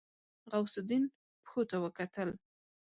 غوث 0.51 0.75
الدين 0.81 1.03
پښو 1.43 1.61
ته 1.69 1.75
وکتل. 1.83 2.29